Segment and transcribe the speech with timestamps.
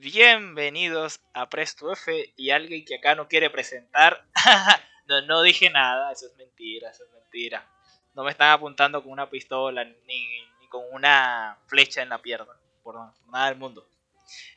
[0.00, 4.24] Bienvenidos a Presto F y alguien que acá no quiere presentar.
[5.26, 7.68] no, dije nada, eso es mentira, eso es mentira.
[8.14, 12.52] No me están apuntando con una pistola ni, con una flecha en la pierna,
[12.84, 12.94] por
[13.26, 13.88] nada del mundo.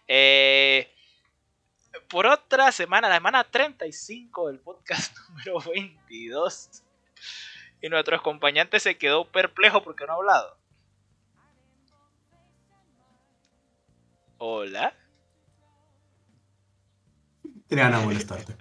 [0.08, 0.94] Eh,
[2.08, 6.84] por otra semana, la semana 35 del podcast número 22.
[7.82, 10.58] Y nuestro acompañante se quedó perplejo porque no ha hablado.
[14.38, 15.01] Hola.
[17.72, 18.58] Tenía ganas de molestarte.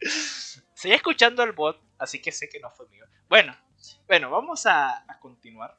[0.74, 3.06] Seguí escuchando el bot, así que sé que no fue mío.
[3.28, 3.56] Bueno,
[4.08, 5.78] bueno, vamos a, a continuar.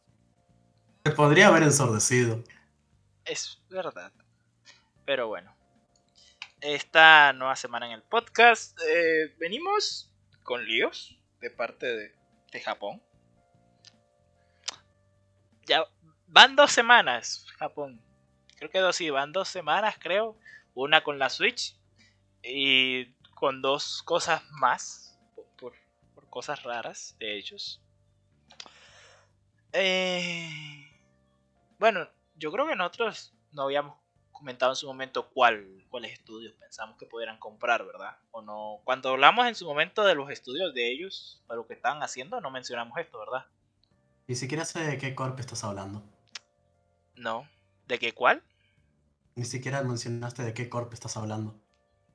[1.03, 2.41] Te podría haber ensordecido.
[3.25, 4.13] Es verdad.
[5.03, 5.53] Pero bueno.
[6.61, 8.79] Esta nueva semana en el podcast.
[8.87, 12.15] Eh, venimos con líos de parte de,
[12.53, 13.03] de Japón.
[15.65, 15.84] Ya
[16.27, 18.01] van dos semanas, Japón.
[18.55, 20.37] Creo que dos, sí, van dos semanas, creo.
[20.73, 21.75] Una con la Switch
[22.43, 25.20] y con dos cosas más.
[25.57, 25.73] Por,
[26.15, 27.82] por cosas raras de ellos.
[29.73, 30.90] Eh,
[31.79, 33.95] bueno, yo creo que nosotros no habíamos
[34.32, 38.17] comentado en su momento cuál, cuáles estudios pensamos que pudieran comprar, ¿verdad?
[38.32, 38.82] O no.
[38.84, 42.41] Cuando hablamos en su momento de los estudios de ellos, para lo que estaban haciendo,
[42.41, 43.45] no mencionamos esto, ¿verdad?
[44.27, 46.04] Ni siquiera sé de qué corp estás hablando.
[47.15, 47.48] No.
[47.88, 48.41] ¿De qué cuál?
[49.35, 51.60] Ni siquiera mencionaste de qué corp estás hablando.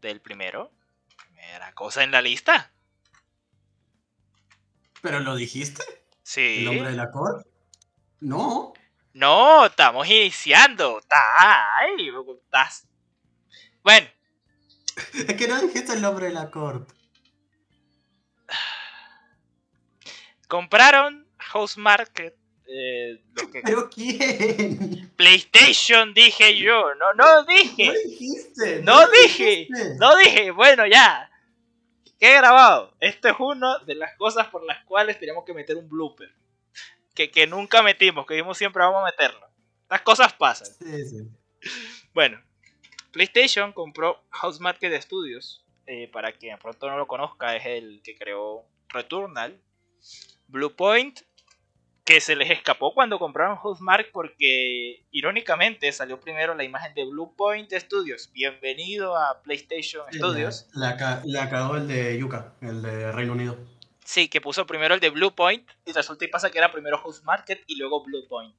[0.00, 0.70] ¿Del primero?
[1.16, 2.72] Primera cosa en la lista.
[5.00, 5.82] ¿Pero lo dijiste?
[6.22, 6.58] Sí.
[6.58, 7.46] ¿El nombre de la corp?
[8.20, 8.74] No.
[9.14, 11.00] No, estamos iniciando.
[11.08, 12.10] Ay,
[12.44, 12.86] estás.
[13.82, 14.08] Bueno.
[15.14, 16.90] Es que no dijiste el nombre de la corp.
[20.48, 22.36] Compraron House Market.
[22.68, 23.22] Eh,
[23.52, 23.62] que...
[23.62, 25.12] ¿Pero quién?
[25.16, 26.94] PlayStation, dije yo.
[26.94, 27.86] No, no dije.
[27.86, 28.82] No dijiste.
[28.82, 29.68] No, dije.
[29.98, 30.50] No dije.
[30.50, 31.30] Bueno, ya.
[32.18, 32.94] ¿Qué he grabado?
[33.00, 36.32] Esto es una de las cosas por las cuales tenemos que meter un blooper.
[37.14, 39.46] Que, que nunca metimos, que dijimos siempre vamos a meterlo.
[39.88, 40.68] Las cosas pasan.
[40.78, 41.70] Sí, sí.
[42.12, 42.42] Bueno,
[43.12, 45.62] PlayStation compró House Market Studios.
[45.86, 49.60] Eh, para quien pronto no lo conozca, es el que creó Returnal.
[50.48, 51.20] Bluepoint,
[52.06, 57.72] que se les escapó cuando compraron Housemark porque irónicamente salió primero la imagen de Bluepoint
[57.72, 58.30] Studios.
[58.32, 60.68] Bienvenido a PlayStation Studios.
[60.72, 63.58] La, la, cagó el de Yuka, el de Reino Unido.
[64.04, 67.64] Sí, que puso primero el de Bluepoint y resulta y pasa que era primero Housemarket
[67.66, 68.54] y luego Bluepoint.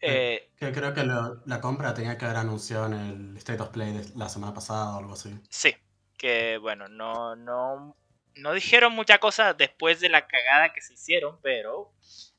[0.00, 3.70] Eh, que creo que lo, la compra tenía que haber anunciado en el State of
[3.70, 5.36] Play de la semana pasada o algo así.
[5.50, 5.74] Sí,
[6.16, 7.96] que bueno, no, no,
[8.36, 11.92] no dijeron mucha cosa después de la cagada que se hicieron, pero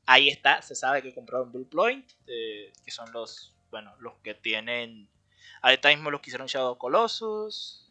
[0.07, 5.09] ahí está, se sabe que compraron Bluepoint, eh, que son los, bueno, los que tienen,
[5.61, 7.83] ahorita mismo los que hicieron Shadow Colossus,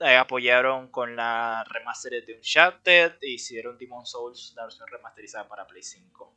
[0.00, 5.82] apoyaron con la remaster de Uncharted, e hicieron Demon Souls, la versión remasterizada para Play
[5.82, 6.34] 5.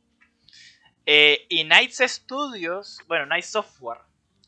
[1.06, 4.00] Eh, y Nights Studios, bueno, Night Software,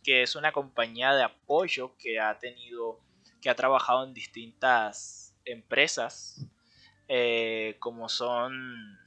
[0.05, 3.01] que es una compañía de apoyo que ha tenido,
[3.43, 6.47] que ha trabajado en distintas empresas,
[7.09, 8.99] eh, como son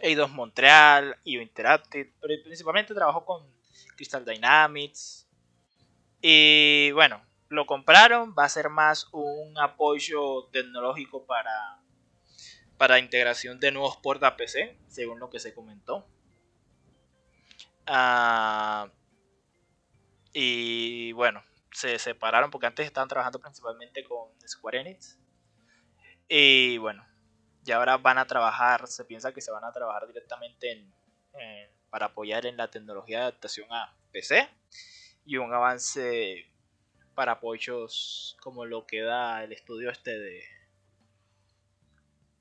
[0.00, 3.46] Eidos Montreal, IO Interactive, pero principalmente trabajó con
[3.96, 5.28] Crystal Dynamics.
[6.20, 11.80] Y bueno, lo compraron, va a ser más un apoyo tecnológico para,
[12.76, 16.06] para integración de nuevos ports a PC, según lo que se comentó.
[17.86, 18.90] Ah,
[20.32, 21.42] y bueno,
[21.72, 25.18] se separaron porque antes estaban trabajando principalmente con Square Enix.
[26.28, 27.05] Y bueno,
[27.66, 30.94] y ahora van a trabajar, se piensa que se van a trabajar directamente en,
[31.90, 34.48] para apoyar en la tecnología de adaptación a PC
[35.24, 36.46] y un avance
[37.14, 40.44] para apoyos como lo que da el estudio este de...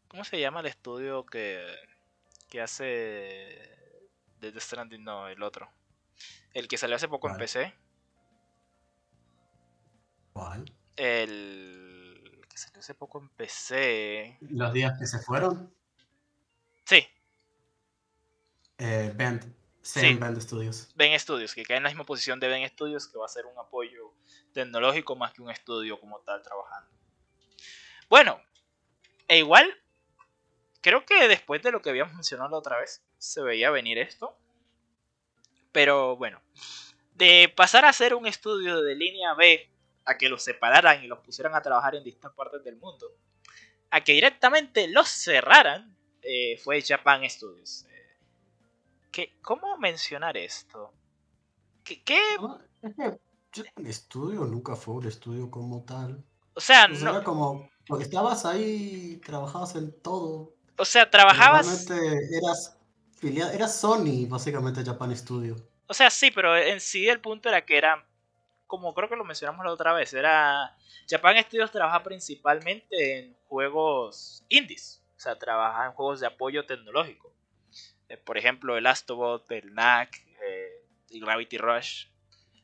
[0.08, 1.66] ¿Cómo se llama el estudio que,
[2.50, 2.86] que hace
[4.40, 5.04] de The Stranding?
[5.04, 5.70] No, el otro.
[6.54, 7.74] El que salió hace poco en PC.
[10.34, 10.72] ¿Cuál?
[10.96, 11.85] El
[12.56, 14.38] que salió hace poco en PC.
[14.50, 15.74] ¿Los días que se fueron?
[16.86, 17.06] Sí.
[18.78, 19.54] Eh, Bend.
[19.82, 20.16] Sí.
[20.16, 20.90] Bend Studios.
[20.96, 23.46] Ben Studios, que cae en la misma posición de Ben Studios, que va a ser
[23.46, 24.14] un apoyo
[24.54, 26.90] tecnológico más que un estudio como tal trabajando.
[28.10, 28.42] Bueno,
[29.28, 29.70] e igual,
[30.80, 34.38] creo que después de lo que habíamos mencionado la otra vez, se veía venir esto.
[35.74, 36.42] Pero bueno,
[37.16, 39.70] de pasar a ser un estudio de línea B
[40.06, 43.08] a que los separaran y los pusieran a trabajar en distintas partes del mundo,
[43.92, 47.86] a que directamente los cerraran, eh, fue Japan Studios.
[47.90, 48.18] Eh,
[49.12, 50.94] ¿qué- ¿Cómo mencionar esto?
[51.84, 52.60] ¿Qué, qué No,
[53.88, 56.24] estudio nunca fue un estudio como tal.
[56.54, 57.10] O sea, no.
[57.10, 57.70] Era como.
[57.88, 60.54] Porque estabas ahí, trabajabas en todo.
[60.78, 61.88] O sea, trabajabas.
[61.90, 62.78] eras,
[63.22, 65.56] eras Sony, básicamente, Japan Studio.
[65.88, 68.06] O sea, sí, pero en sí el punto era que era.
[68.68, 70.76] Como creo que lo mencionamos la otra vez, era.
[71.10, 75.04] Japan Studios trabaja principalmente en juegos indies.
[75.16, 77.34] O sea, trabaja en juegos de apoyo tecnológico.
[78.10, 82.08] Eh, por ejemplo, el Astobot, el NAC, eh, el Gravity Rush,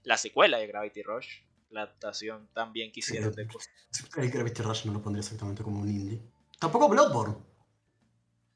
[0.04, 3.72] la secuela de Gravity Rush, la adaptación también quisieron de cosas.
[4.18, 6.22] El Gravity Rush no lo pondría exactamente como un indie.
[6.60, 7.36] Tampoco Bloodborne.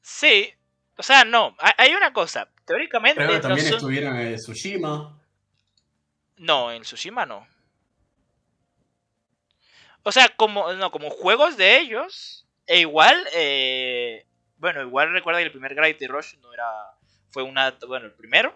[0.02, 0.52] Sí,
[0.96, 1.56] o sea, no.
[1.76, 2.48] Hay una cosa.
[2.64, 3.24] Teóricamente.
[3.24, 5.20] Pero también estuvieron en Tsushima.
[6.36, 7.46] No, en Tsushima no.
[10.02, 12.46] O sea, como, no, como juegos de ellos.
[12.66, 14.26] E igual, eh,
[14.58, 16.64] bueno, igual recuerda que el primer Gravity Rush no era.
[17.30, 17.76] Fue una.
[17.86, 18.54] Bueno, el primero.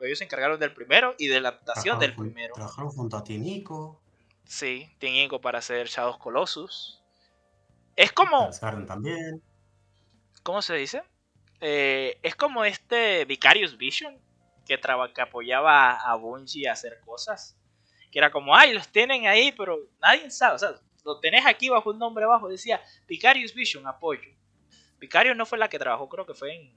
[0.00, 2.54] Ellos se encargaron del primero y de la adaptación del primero.
[2.54, 4.00] Trabajaron junto a Tinico.
[4.44, 7.02] Sí, Tinico para hacer Shadows Colossus.
[7.96, 8.48] Es como.
[8.86, 9.42] también.
[10.42, 11.02] ¿Cómo se dice?
[11.60, 14.18] Eh, es como este Vicarious Vision
[14.66, 14.78] que,
[15.14, 17.56] que apoyaba a Bungie a hacer cosas.
[18.10, 20.56] Que era como, ay, los tienen ahí, pero nadie sabe.
[20.56, 20.74] O sea,
[21.04, 22.48] lo tenés aquí bajo un nombre abajo.
[22.48, 24.28] Decía Vicarious Vision, apoyo.
[24.98, 26.72] Vicarious no fue la que trabajó, creo que fue en,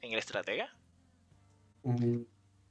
[0.00, 0.74] en el Estratega.
[1.82, 2.22] Mm,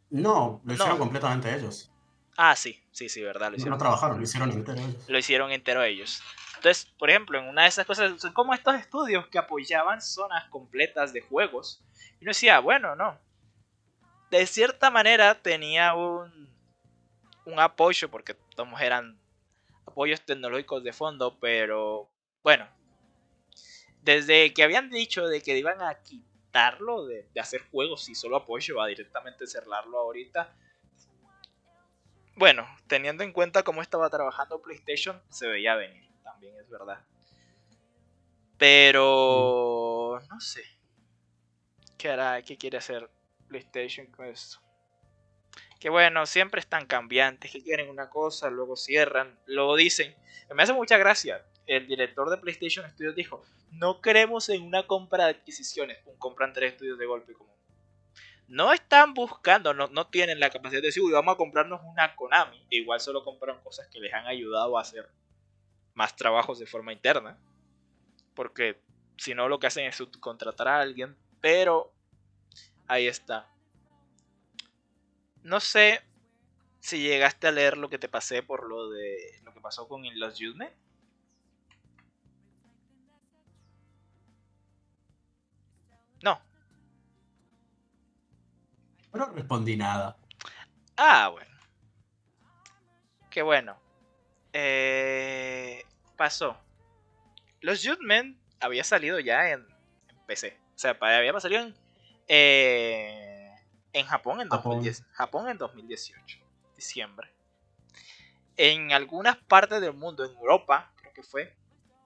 [0.09, 1.89] no, lo hicieron completamente ellos.
[2.35, 3.51] Ah, sí, sí, sí, verdad.
[3.51, 3.77] Lo hicieron.
[3.77, 5.09] No, trabajaron, lo hicieron entero ellos.
[5.09, 6.21] Lo hicieron entero ellos.
[6.55, 10.49] Entonces, por ejemplo, en una de esas cosas, son como estos estudios que apoyaban zonas
[10.49, 11.83] completas de juegos.
[12.19, 13.19] Y uno decía, bueno, no.
[14.33, 16.49] De cierta manera tenía un,
[17.45, 19.15] un apoyo, porque todos eran
[19.85, 22.09] apoyos tecnológicos de fondo, pero
[22.41, 22.67] bueno,
[24.01, 28.37] desde que habían dicho de que iban a quitarlo de, de hacer juegos y solo
[28.37, 30.51] apoyo, a directamente cerrarlo ahorita.
[32.35, 37.05] Bueno, teniendo en cuenta cómo estaba trabajando PlayStation, se veía venir también es verdad.
[38.57, 40.63] Pero no sé.
[41.99, 42.41] ¿Qué hará?
[42.41, 43.07] ¿Qué quiere hacer
[43.47, 44.33] PlayStation con?
[45.79, 50.15] Que bueno, siempre están cambiantes, que quieren una cosa, luego cierran, luego dicen.
[50.53, 51.45] Me hace mucha gracia.
[51.65, 56.53] El director de PlayStation Studios dijo, no creemos en una compra de adquisiciones, un compran
[56.53, 57.53] tres estudios de golpe como
[58.47, 62.15] no están buscando, no, no, tienen la capacidad de decir, uy, vamos a comprarnos una
[62.15, 62.63] Konami.
[62.69, 65.09] Igual solo compran cosas que les han ayudado a hacer
[65.93, 67.39] más trabajos de forma interna.
[68.35, 68.79] Porque
[69.17, 71.17] si no lo que hacen es subcontratar a alguien.
[71.41, 71.93] Pero
[72.93, 73.47] ahí está.
[75.41, 76.01] No sé
[76.79, 80.03] si llegaste a leer lo que te pasé por lo de lo que pasó con
[80.19, 80.73] los Yudme.
[86.21, 86.39] No.
[89.13, 90.17] No respondí nada.
[90.95, 91.57] Ah, bueno.
[93.29, 93.77] Qué bueno.
[94.53, 95.83] Eh,
[96.15, 96.57] pasó.
[97.61, 99.65] Los Men había salido ya en,
[100.27, 100.59] PC.
[100.75, 101.82] O sea, había salido en,
[102.27, 103.49] eh,
[103.93, 105.49] en Japón en, Japón.
[105.49, 106.39] en 2018,
[106.75, 107.31] diciembre.
[108.57, 111.55] En algunas partes del mundo, en Europa, creo que fue,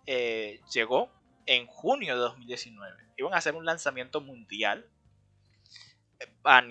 [0.05, 1.11] eh, llegó
[1.45, 2.95] en junio de 2019.
[3.17, 4.89] Iban a hacer un lanzamiento mundial
[6.43, 6.61] a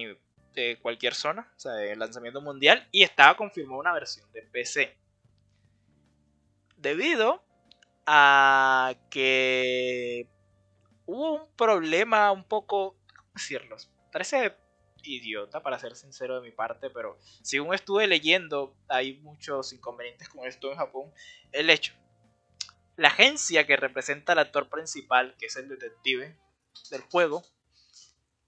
[0.55, 4.97] de cualquier zona, o sea, el lanzamiento mundial, y estaba confirmada una versión de PC
[6.77, 7.43] debido
[8.07, 10.29] a que
[11.07, 12.97] hubo un problema un poco,
[13.37, 13.77] ¿cómo decirlo?
[14.13, 14.57] Parece
[15.03, 20.47] idiota para ser sincero de mi parte, pero según estuve leyendo, hay muchos inconvenientes con
[20.47, 21.13] esto en Japón.
[21.53, 21.93] El hecho,
[22.97, 26.39] la agencia que representa al actor principal, que es el detective
[26.91, 27.45] del juego,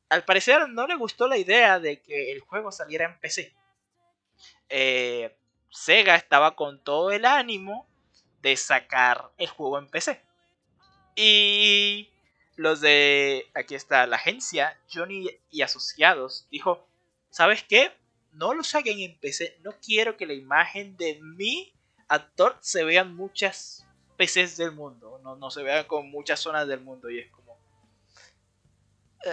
[0.08, 3.54] al parecer no le gustó la idea de que el juego saliera en PC.
[4.70, 5.36] Eh,
[5.70, 7.86] Sega estaba con todo el ánimo
[8.40, 10.24] de sacar el juego en PC.
[11.14, 12.07] Y
[12.58, 16.84] los de, aquí está, la agencia Johnny y Asociados dijo,
[17.30, 17.92] ¿sabes qué?
[18.32, 21.72] No lo saquen en PC, no quiero que la imagen de mi
[22.08, 23.86] actor se vean muchas
[24.16, 27.56] PCs del mundo, no, no se vean con muchas zonas del mundo y es como...
[29.24, 29.30] Eh,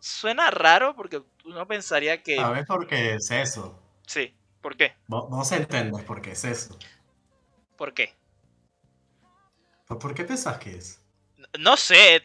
[0.00, 2.42] suena raro porque uno pensaría que...
[2.42, 3.78] Ver por qué es eso.
[4.06, 4.94] Sí, ¿por qué?
[5.08, 6.78] Vos, entendés por qué es eso.
[7.76, 8.14] ¿Por qué?
[9.86, 11.02] ¿Por qué pensás que es?
[11.58, 12.22] No sé.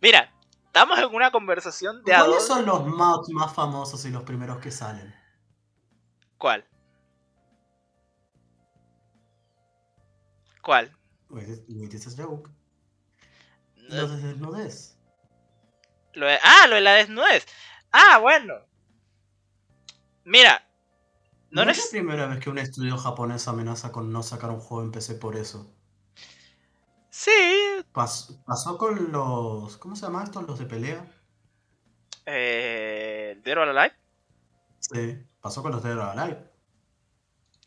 [0.00, 0.32] Mira,
[0.66, 4.70] estamos en una conversación de ¿Cuáles son los mods más famosos y los primeros que
[4.70, 5.14] salen?
[6.36, 6.64] ¿Cuál?
[10.62, 10.96] ¿Cuál?
[11.30, 12.50] Wait, is joke.
[13.74, 14.98] Lo de desnudez.
[16.12, 17.46] Lo ah, lo de la desnudez.
[17.90, 18.54] Ah, bueno.
[20.24, 20.62] Mira,
[21.50, 24.84] No, es la primera vez que un estudio japonés amenaza con no sacar un juego
[24.84, 25.74] en PC por eso.
[27.18, 27.84] Sí.
[27.92, 29.76] pasó con los.
[29.78, 30.46] ¿Cómo se llama estos?
[30.46, 31.04] Los de pelea.
[32.24, 33.96] Eh, ¿Dead or Alive?
[34.78, 36.38] Sí, pasó con los Dead or Alive.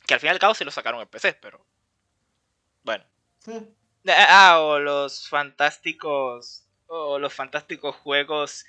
[0.07, 1.65] Que al fin y al cabo sí lo sacaron en PC, pero.
[2.83, 3.03] Bueno.
[3.39, 3.75] Sí.
[4.07, 6.65] Ah, o los fantásticos.
[6.87, 8.63] O los fantásticos juegos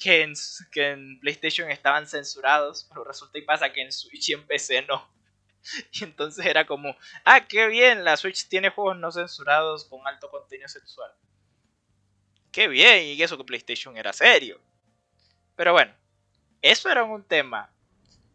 [0.00, 4.80] que, en, PlayStation estaban censurados, pero resulta y pasa que en Switch y en PC
[4.88, 5.06] no.
[5.92, 10.30] Y entonces era como, ah, qué bien, la Switch tiene juegos no censurados con alto
[10.30, 11.12] contenido sexual.
[12.52, 14.60] Qué bien, y eso que PlayStation era serio.
[15.56, 15.94] Pero bueno,
[16.62, 17.72] eso era un tema.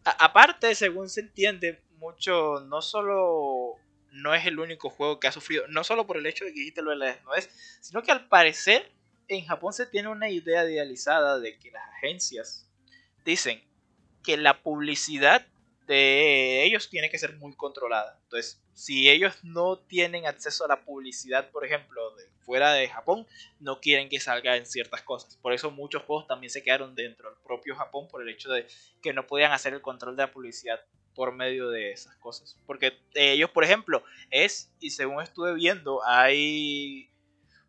[0.04, 3.76] aparte, según se entiende, mucho, no solo
[4.12, 6.60] no es el único juego que ha sufrido, no solo por el hecho de que
[6.60, 8.92] dijiste lo de la desnudez, sino que al parecer
[9.28, 12.68] en Japón se tiene una idea idealizada de que las agencias
[13.24, 13.64] dicen
[14.24, 15.46] que la publicidad
[15.88, 18.20] de ellos tiene que ser muy controlada.
[18.24, 22.02] Entonces, si ellos no tienen acceso a la publicidad, por ejemplo,
[22.40, 23.28] fuera de Japón,
[23.60, 25.38] no quieren que salga en ciertas cosas.
[25.38, 28.68] Por eso muchos juegos también se quedaron dentro del propio Japón por el hecho de
[29.02, 30.82] que no podían hacer el control de la publicidad
[31.14, 32.58] por medio de esas cosas.
[32.66, 37.10] Porque ellos, por ejemplo, es, y según estuve viendo, hay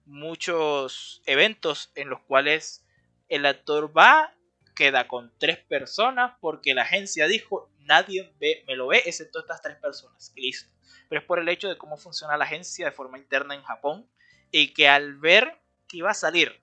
[0.07, 2.85] muchos eventos en los cuales
[3.29, 4.35] el actor va,
[4.75, 9.61] queda con tres personas porque la agencia dijo nadie ve, me lo ve excepto estas
[9.63, 10.33] tres personas.
[10.37, 10.71] listo.
[11.09, 14.09] Pero es por el hecho de cómo funciona la agencia de forma interna en Japón
[14.51, 16.61] y que al ver que iba a salir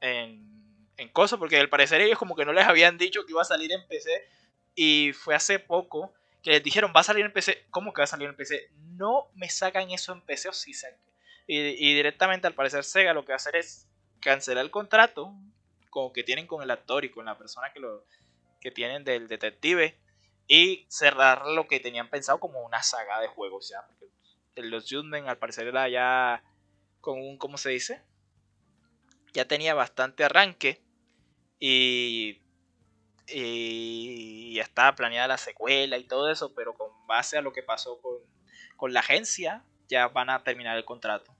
[0.00, 3.42] en, en cosas, porque al parecer ellos como que no les habían dicho que iba
[3.42, 4.10] a salir en PC
[4.74, 8.04] y fue hace poco que les dijeron va a salir en PC, ¿cómo que va
[8.04, 8.70] a salir en PC?
[8.96, 10.98] No me sacan eso en PC o si sacan
[11.46, 13.86] y, directamente al parecer Sega lo que va a hacer es
[14.20, 15.34] cancelar el contrato
[15.94, 18.04] como que tienen con el actor y con la persona que lo
[18.60, 19.96] que tienen del detective
[20.48, 23.68] y cerrar lo que tenían pensado como una saga de juegos.
[23.68, 24.06] Sea, porque
[24.56, 26.42] los Judgment al parecer era ya
[27.00, 28.02] con un, ¿cómo se dice?
[29.34, 30.82] Ya tenía bastante arranque
[31.60, 32.42] y,
[33.28, 37.62] y ya estaba planeada la secuela y todo eso, pero con base a lo que
[37.62, 38.18] pasó con,
[38.76, 41.32] con la agencia, ya van a terminar el contrato.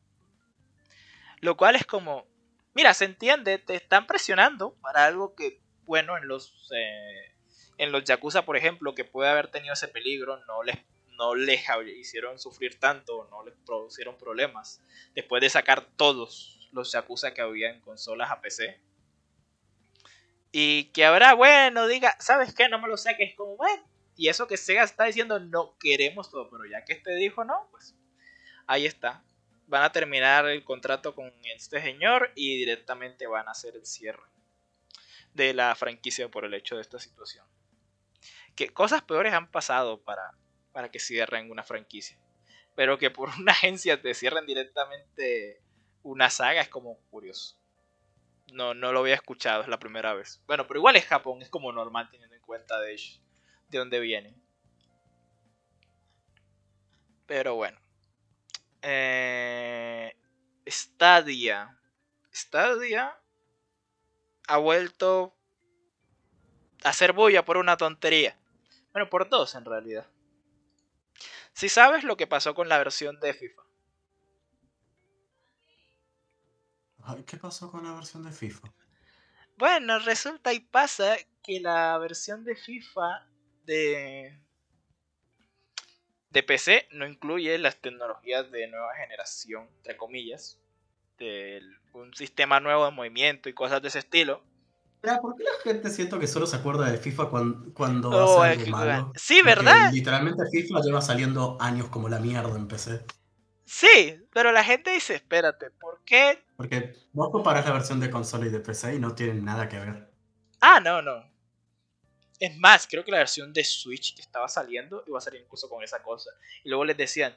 [1.40, 2.25] Lo cual es como,
[2.74, 7.32] mira, se entiende, te están presionando para algo que, bueno, en los, eh,
[7.78, 10.76] en los Yakuza, por ejemplo, que puede haber tenido ese peligro, no les,
[11.16, 11.64] no les
[11.96, 14.82] hicieron sufrir tanto, no les producieron problemas.
[15.14, 18.80] Después de sacar todos los Yakuza que había en consolas a PC.
[20.52, 22.68] Y que ahora, bueno, diga, ¿sabes qué?
[22.68, 23.82] No me lo sé, que es como, bueno.
[24.16, 27.66] Y eso que Sega está diciendo, no queremos todo, pero ya que este dijo no,
[27.72, 27.96] pues
[28.68, 29.24] ahí está
[29.66, 34.23] van a terminar el contrato con este señor y directamente van a hacer el cierre
[35.33, 37.47] de la franquicia por el hecho de esta situación.
[38.54, 40.33] Que cosas peores han pasado para,
[40.73, 42.18] para que cierren una franquicia.
[42.76, 45.61] Pero que por una agencia te cierren directamente
[46.02, 47.59] una saga es como curioso.
[48.52, 50.42] No, no lo había escuchado, es la primera vez.
[50.47, 52.97] Bueno, pero igual es Japón, es como normal teniendo en cuenta de,
[53.68, 54.40] de dónde vienen.
[57.26, 57.83] Pero bueno.
[58.84, 60.14] Eh,
[60.66, 61.78] Stadia.
[62.32, 63.18] Stadia
[64.46, 65.34] ha vuelto
[66.84, 68.38] a hacer bulla por una tontería.
[68.92, 70.06] Bueno, por dos en realidad.
[71.54, 73.62] Si sabes lo que pasó con la versión de FIFA.
[77.26, 78.72] ¿Qué pasó con la versión de FIFA?
[79.56, 83.28] Bueno, resulta y pasa que la versión de FIFA
[83.64, 84.43] de
[86.34, 90.58] de PC no incluye las tecnologías de nueva generación, entre comillas,
[91.16, 91.62] de
[91.92, 94.42] un sistema nuevo de movimiento y cosas de ese estilo.
[95.00, 98.42] Pero ¿por qué la gente siento que solo se acuerda de FIFA cuando, cuando oh,
[98.42, 99.12] hace malo?
[99.14, 99.92] Sí, ¿verdad?
[99.92, 103.04] literalmente FIFA lleva saliendo años como la mierda en PC.
[103.64, 106.42] Sí, pero la gente dice, espérate, ¿por qué?
[106.56, 109.78] Porque vos comparás la versión de consola y de PC y no tienen nada que
[109.78, 110.10] ver.
[110.60, 111.33] Ah, no, no.
[112.44, 115.66] Es más, creo que la versión de Switch que estaba saliendo iba a salir incluso
[115.66, 116.30] con esa cosa.
[116.62, 117.34] Y luego les decían,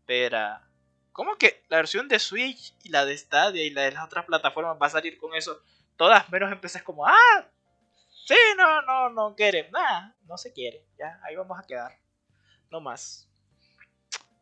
[0.00, 0.68] espera,
[1.12, 4.24] ¿cómo que la versión de Switch y la de Stadia y la de las otras
[4.24, 5.62] plataformas va a salir con eso?
[5.96, 7.48] Todas menos empecé como, ah,
[8.26, 11.96] sí, no, no, no quiere, nada, no se quiere, ya, ahí vamos a quedar,
[12.68, 13.30] no más.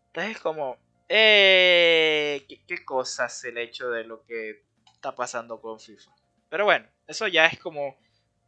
[0.06, 0.78] Entonces como,
[1.10, 6.10] eh, ¿qué, qué cosas el hecho de lo que está pasando con FIFA.
[6.48, 7.98] Pero bueno, eso ya es como,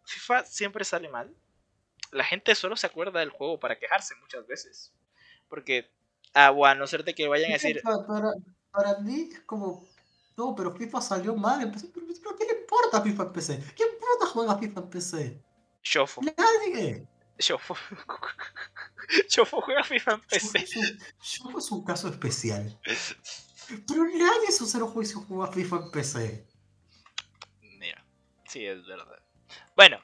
[0.07, 1.31] FIFA siempre sale mal
[2.13, 4.93] la gente solo se acuerda del juego para quejarse muchas veces.
[5.49, 5.91] Porque,
[6.35, 7.81] ah, bueno, a no ser de que vayan a decir.
[7.83, 8.33] Para,
[8.71, 9.87] para, mí es como.
[10.37, 11.89] No, pero FIFA salió mal en PC.
[11.93, 13.65] Pero, ¿qué le importa FIFA en PC?
[13.77, 15.43] ¿Qué importa juega FIFA en PC?
[15.83, 16.21] Shofo.
[16.23, 17.07] Nadie.
[17.39, 17.77] Shofo.
[19.29, 20.67] Shofo juega FIFA en PC.
[21.21, 22.79] Shofo es un caso especial.
[23.87, 26.47] Pero nadie su cero juicio juega FIFA en PC.
[27.79, 28.05] Mira,
[28.47, 29.23] sí, es verdad.
[29.77, 30.01] Bueno,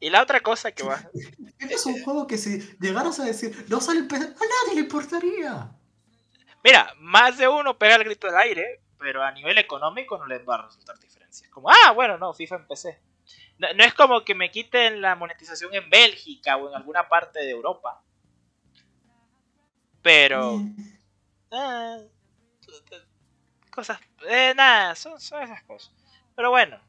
[0.00, 0.98] y la otra cosa que va.
[1.60, 5.70] Este es un juego que si llegaras a decir no sale a nadie le importaría.
[6.64, 10.46] Mira, más de uno pega el grito del aire, pero a nivel económico no les
[10.46, 11.48] va a resultar diferencia.
[11.50, 13.00] Como, ah, bueno, no, FIFA en PC.
[13.58, 17.50] No, es como que me quiten la monetización en Bélgica o en alguna parte de
[17.50, 18.02] Europa.
[20.02, 20.56] Pero...
[20.58, 20.76] Mm.
[21.52, 21.98] Ah,
[23.70, 24.00] cosas...
[24.28, 25.92] Eh, nada, son, esas cosas.
[26.34, 26.80] Pero bueno.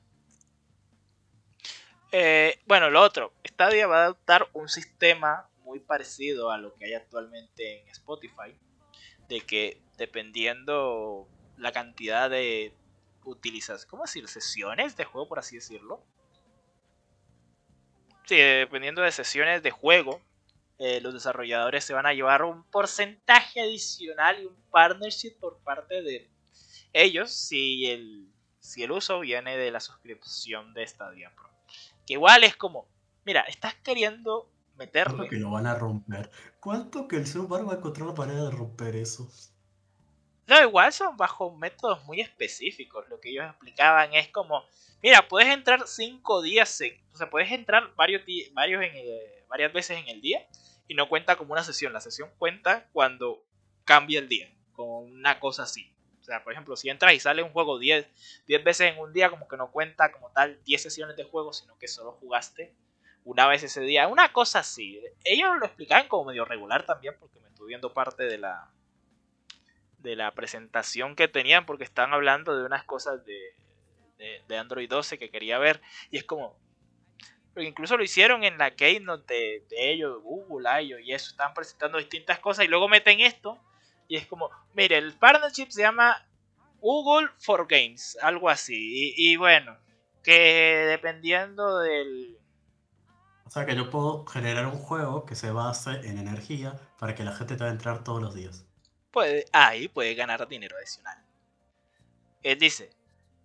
[2.11, 3.33] Eh, bueno, lo otro.
[3.45, 8.55] Stadia va a adoptar un sistema muy parecido a lo que hay actualmente en Spotify
[9.29, 11.27] de que dependiendo
[11.57, 12.73] la cantidad de
[13.23, 14.27] utilizas, ¿cómo decir?
[14.27, 16.03] Sesiones de juego, por así decirlo.
[18.25, 20.21] Sí, dependiendo de sesiones de juego,
[20.79, 26.01] eh, los desarrolladores se van a llevar un porcentaje adicional y un partnership por parte
[26.01, 26.29] de
[26.91, 28.27] ellos si el,
[28.59, 31.50] si el uso viene de la suscripción de Stadia Pro.
[32.05, 32.87] Que igual es como,
[33.25, 35.29] mira, estás queriendo meterle.
[35.29, 36.31] que lo van a romper?
[36.59, 39.29] ¿Cuánto que el ser humano va a encontrar la manera de romper eso?
[40.47, 43.07] No, igual son bajo métodos muy específicos.
[43.09, 44.65] Lo que ellos explicaban es como,
[45.01, 46.81] mira, puedes entrar cinco días,
[47.13, 48.91] o sea, puedes entrar varios, varios en,
[49.47, 50.45] varias veces en el día
[50.87, 51.93] y no cuenta como una sesión.
[51.93, 53.43] La sesión cuenta cuando
[53.85, 55.90] cambia el día, como una cosa así.
[56.39, 58.07] Por ejemplo, si entras y sale un juego 10,
[58.47, 61.53] 10 veces en un día, como que no cuenta como tal 10 sesiones de juego,
[61.53, 62.73] sino que solo jugaste
[63.23, 64.07] una vez ese día.
[64.07, 65.01] Una cosa así.
[65.23, 68.71] Ellos lo explicaban como medio regular también, porque me estuve viendo parte de la
[70.01, 73.55] de la presentación que tenían, porque estaban hablando de unas cosas de,
[74.47, 75.81] de, Android 12 que quería ver.
[76.09, 76.59] Y es como.
[77.53, 81.29] Porque incluso lo hicieron en la Keynote de, de ellos, de Google, ellos y eso.
[81.29, 83.59] Estaban presentando distintas cosas y luego meten esto.
[84.07, 86.25] Y es como, mire, el partnership se llama
[86.81, 89.13] Google for Games, algo así.
[89.15, 89.77] y bueno,
[90.23, 92.41] que dependiendo del,
[93.51, 97.25] o sea que yo puedo generar un juego que se base en energía para que
[97.25, 98.65] la gente te va a entrar todos los días.
[99.11, 101.21] Puede, ahí puede ganar dinero adicional.
[102.43, 102.95] Él dice,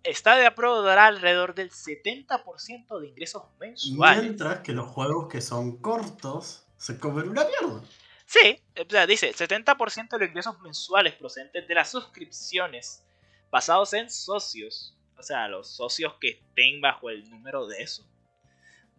[0.05, 4.23] Stadia Pro dará alrededor del 70% de ingresos mensuales.
[4.23, 7.81] Mientras que los juegos que son cortos se comen una mierda.
[8.25, 13.03] Sí, o sea, dice, 70% de los ingresos mensuales procedentes de las suscripciones
[13.49, 18.05] basados en socios, o sea, los socios que estén bajo el número de eso,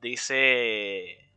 [0.00, 1.28] dice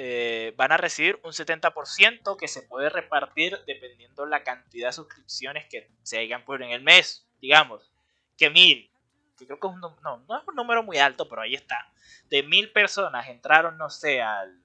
[0.00, 5.66] eh, van a recibir un 70% que se puede repartir dependiendo la cantidad de suscripciones
[5.68, 7.26] que se hayan por en el mes.
[7.40, 7.90] Digamos
[8.36, 8.88] que mil,
[9.36, 11.92] que creo que es no, no es un número muy alto, pero ahí está.
[12.30, 14.62] De mil personas entraron, no sé, al,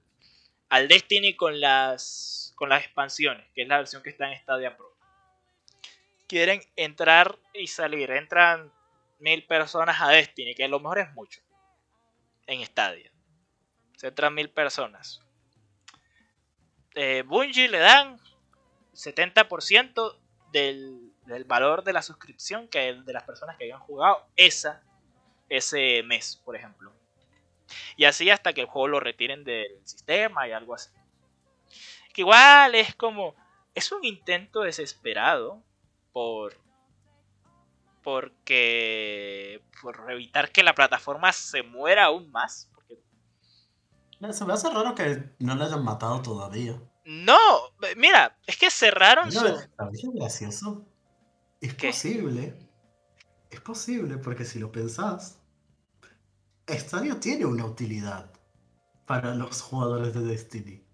[0.68, 4.76] al Destiny con las, con las expansiones, que es la versión que está en Stadia
[4.76, 4.93] Pro.
[6.26, 8.72] Quieren entrar y salir, entran
[9.18, 11.40] mil personas a Destiny, que a lo mejor es mucho
[12.46, 13.10] en estadio.
[13.96, 15.20] Se entran mil personas.
[16.94, 18.20] Eh, Bungie le dan
[18.94, 20.18] 70%
[20.52, 21.12] del,
[21.46, 24.82] valor de la suscripción que de las personas que hayan jugado esa,
[25.48, 26.92] ese mes, por ejemplo.
[27.96, 30.90] Y así hasta que el juego lo retiren del sistema y algo así.
[32.12, 33.34] Que igual es como.
[33.74, 35.60] Es un intento desesperado
[36.14, 36.54] por
[38.02, 42.70] porque por evitar que la plataforma se muera aún más.
[42.74, 43.02] Porque...
[44.32, 46.80] Se me hace raro que no la hayan matado todavía.
[47.04, 47.38] No,
[47.96, 49.46] mira, es que cerraron su...
[49.46, 49.68] es
[50.14, 50.86] gracioso?
[51.60, 52.54] Es posible.
[53.50, 55.40] Es posible, porque si lo pensás,
[56.68, 58.30] Stadia tiene una utilidad
[59.06, 60.86] para los jugadores de Destiny.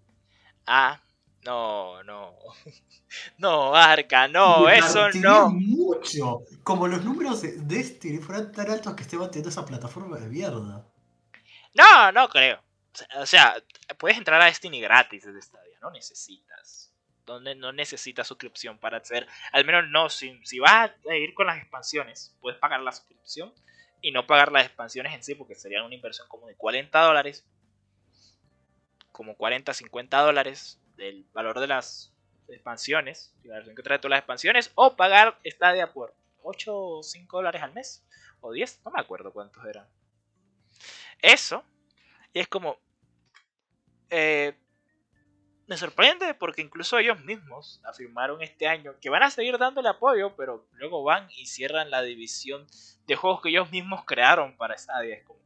[0.65, 1.01] Ah,
[1.45, 2.37] no, no.
[3.37, 5.49] No, Arca, no, eso no.
[5.49, 6.43] mucho.
[6.63, 10.85] Como los números de Destiny fueran tan altos que esté batiendo esa plataforma de mierda.
[11.73, 12.63] No, no creo.
[13.17, 13.61] O sea,
[13.97, 16.93] puedes entrar a Destiny gratis desde Stadia, no necesitas.
[17.25, 19.27] Donde no necesitas suscripción para hacer.
[19.51, 23.53] Al menos no, si, si vas a ir con las expansiones, puedes pagar la suscripción
[24.01, 27.45] y no pagar las expansiones en sí, porque serían una inversión como de 40 dólares.
[29.11, 32.13] Como 40, 50 dólares del valor de las
[32.47, 37.37] expansiones, la versión que trae todas las expansiones, o pagar Stadia por 8 o 5
[37.37, 38.05] dólares al mes,
[38.39, 39.87] o 10, no me acuerdo cuántos eran.
[41.19, 41.63] Eso,
[42.33, 42.77] y es como,
[44.11, 44.55] eh,
[45.65, 50.35] me sorprende porque incluso ellos mismos afirmaron este año que van a seguir dándole apoyo,
[50.35, 52.67] pero luego van y cierran la división
[53.07, 55.15] de juegos que ellos mismos crearon para Stadia.
[55.15, 55.39] Es como,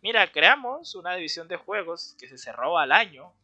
[0.00, 3.34] mira, creamos una división de juegos que se cerró al año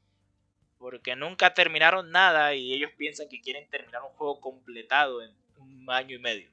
[0.79, 5.91] porque nunca terminaron nada y ellos piensan que quieren terminar un juego completado en un
[5.91, 6.51] año y medio.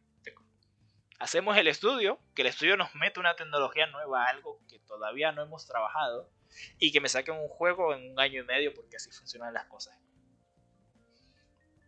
[1.17, 5.43] Hacemos el estudio, que el estudio nos mete una tecnología nueva, algo que todavía no
[5.43, 6.29] hemos trabajado,
[6.77, 9.65] y que me saquen un juego en un año y medio porque así funcionan las
[9.65, 9.97] cosas.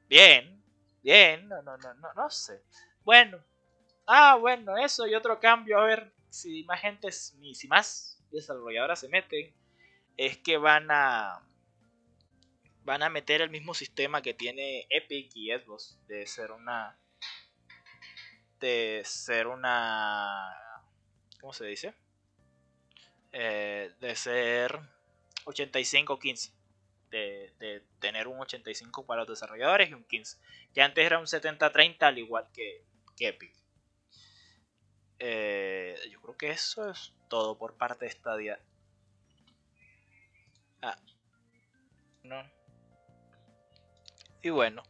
[0.08, 0.64] Bien,
[1.04, 2.64] bien, no, no, no, no, no sé.
[3.04, 3.44] Bueno,
[4.06, 9.10] ah, bueno, eso y otro cambio, a ver si más gente, si más desarrolladoras se
[9.10, 9.54] meten,
[10.16, 11.47] es que van a
[12.88, 16.98] van a meter el mismo sistema que tiene Epic y Xbox de ser una
[18.62, 20.56] de ser una
[21.42, 21.94] ¿cómo se dice?
[23.34, 24.80] Eh, de ser
[25.44, 26.54] 85-15
[27.10, 30.38] de, de, tener un 85 para los desarrolladores y un 15
[30.74, 32.86] que antes era un 70-30 al igual que,
[33.20, 33.54] Epic.
[35.20, 38.60] Eh, yo creo que eso es todo por parte de Stadia
[40.82, 40.98] ah,
[42.24, 42.57] no
[44.42, 44.84] y bueno,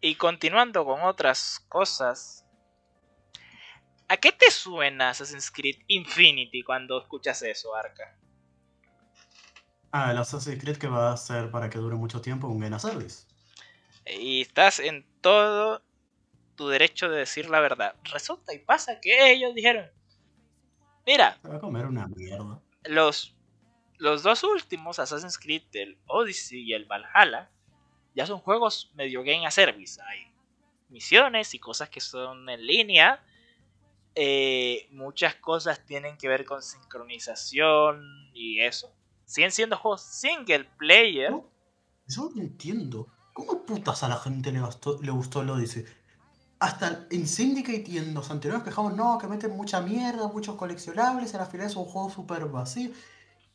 [0.00, 2.44] y continuando con otras cosas,
[4.08, 8.16] ¿a qué te suena Assassin's Creed Infinity cuando escuchas eso, Arca?
[9.92, 12.78] Ah, el Assassin's Creed que va a ser para que dure mucho tiempo un game
[12.78, 13.26] service.
[14.06, 15.82] Y estás en todo
[16.54, 17.96] tu derecho de decir la verdad.
[18.04, 19.90] Resulta y pasa que ellos dijeron,
[21.06, 22.60] mira, va a comer una mierda.
[22.84, 23.34] Los,
[23.98, 27.50] los dos últimos Assassin's Creed, el Odyssey y el Valhalla,
[28.16, 30.00] ya son juegos medio game a service.
[30.00, 30.32] Hay
[30.88, 33.22] misiones y cosas que son en línea.
[34.14, 38.90] Eh, muchas cosas tienen que ver con sincronización y eso.
[39.26, 41.30] Siguen siendo juegos single player.
[42.08, 43.06] yo no entiendo.
[43.34, 45.84] ¿Cómo putas a la gente le, gustó, le lo dice?
[46.58, 51.34] Hasta en Syndicate y en los anteriores quejamos, no, que meten mucha mierda, muchos coleccionables,
[51.34, 52.92] en la final es un juego súper vacío.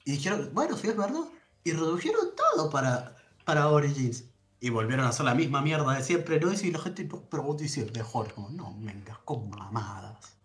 [0.06, 1.24] Y dijeron, bueno, sí es verdad.
[1.63, 4.31] Y redujeron todo para, para Origins.
[4.63, 6.54] Y volvieron a hacer la misma mierda de siempre, ¿no?
[6.54, 8.32] Y la gente, no, pero dice mejor.
[8.34, 10.38] Como, no, venga, con mamadas.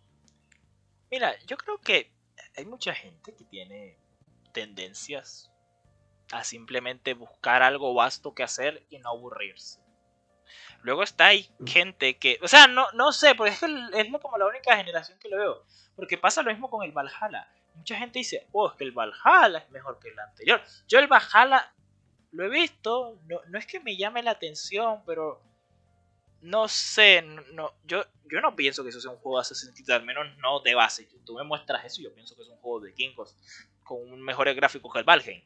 [1.10, 2.10] Mira, yo creo que
[2.56, 3.98] hay mucha gente que tiene
[4.52, 5.52] tendencias
[6.32, 9.80] a simplemente buscar algo vasto que hacer y no aburrirse.
[10.80, 11.66] Luego está ahí mm.
[11.66, 15.28] gente que, o sea, no, no sé, porque es, es como la única generación que
[15.28, 15.64] lo veo.
[15.94, 17.48] Porque pasa lo mismo con el Valhalla.
[17.74, 20.62] Mucha gente dice, oh, es que el Valhalla es mejor que el anterior.
[20.88, 21.74] Yo el Valhalla
[22.36, 25.42] lo he visto, no, es que me llame la atención, pero
[26.42, 30.04] no sé, no, yo, yo no pienso que eso sea un juego de Assassin's al
[30.04, 31.08] menos no de base.
[31.24, 33.34] Tú me muestras eso y yo pienso que es un juego de Kingos
[33.82, 35.42] con un mejor gráfico que el Valheim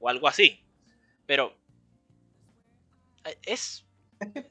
[0.00, 0.64] o algo así.
[1.26, 1.54] Pero
[3.24, 3.84] eh, es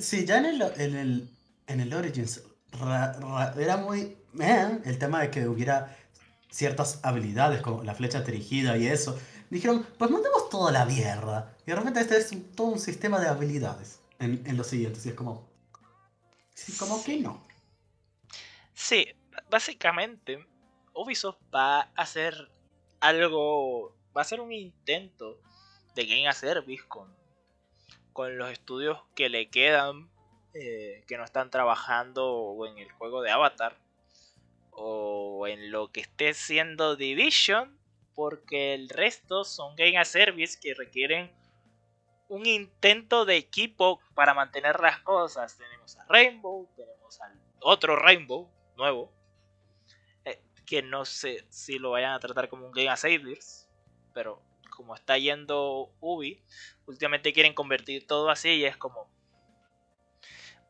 [0.00, 1.28] Sí, ya en el, en el,
[1.68, 2.42] en el Origins
[3.56, 4.16] era muy
[4.84, 5.96] el tema de que hubiera
[6.50, 9.18] ciertas habilidades como la flecha dirigida y eso
[9.50, 11.56] dijeron, pues mandemos toda la mierda.
[11.66, 15.04] Y de repente este es todo un sistema de habilidades en, en los siguientes.
[15.06, 15.48] Y es como,
[16.78, 17.44] como que no.
[18.74, 19.06] Sí,
[19.50, 20.46] básicamente
[20.94, 22.50] Ubisoft va a hacer
[23.00, 25.40] algo, va a hacer un intento
[25.94, 27.14] de game a service con,
[28.12, 30.10] con los estudios que le quedan,
[30.54, 33.76] eh, que no están trabajando en el juego de Avatar
[34.70, 37.78] o en lo que esté siendo Division
[38.14, 41.32] porque el resto son game a service que requieren
[42.28, 45.56] un intento de equipo para mantener las cosas.
[45.56, 49.12] Tenemos a Rainbow, tenemos al otro Rainbow nuevo,
[50.24, 53.68] eh, que no sé si lo vayan a tratar como un game a service,
[54.12, 56.42] pero como está yendo Ubi,
[56.86, 59.08] últimamente quieren convertir todo así y es como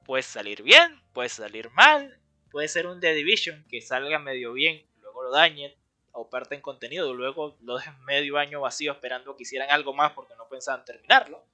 [0.05, 4.87] puede salir bien, puede salir mal, puede ser un The Division que salga medio bien,
[5.01, 5.75] luego lo dañen,
[6.15, 7.13] o parte en contenido.
[7.13, 11.45] Luego lo dejen medio año vacío esperando que hicieran algo más porque no pensaban terminarlo.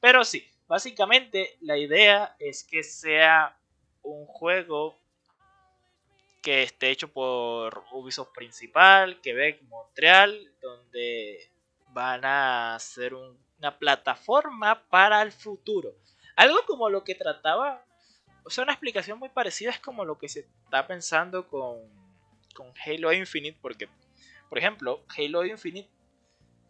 [0.00, 3.56] Pero sí, básicamente la idea es que sea
[4.02, 4.98] un juego
[6.42, 11.50] que esté hecho por Ubisoft principal, Quebec, Montreal, donde
[11.88, 15.94] van a ser una plataforma para el futuro.
[16.36, 17.84] Algo como lo que trataba,
[18.44, 21.78] o sea, una explicación muy parecida es como lo que se está pensando con
[22.54, 23.88] con Halo Infinite porque,
[24.48, 25.88] por ejemplo, Halo Infinite